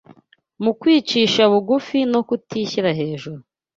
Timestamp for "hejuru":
2.99-3.39